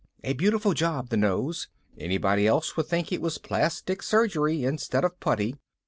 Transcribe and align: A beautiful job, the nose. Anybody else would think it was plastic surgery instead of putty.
A 0.23 0.33
beautiful 0.33 0.73
job, 0.73 1.09
the 1.09 1.15
nose. 1.17 1.67
Anybody 1.95 2.47
else 2.47 2.75
would 2.75 2.87
think 2.87 3.11
it 3.11 3.21
was 3.21 3.37
plastic 3.37 4.01
surgery 4.01 4.63
instead 4.63 5.03
of 5.03 5.19
putty. 5.19 5.57